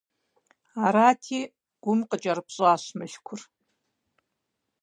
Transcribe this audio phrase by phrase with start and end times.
[0.85, 1.39] Арати,
[1.83, 3.41] Гум къыкӀэрыпщӀащ Мылъкур.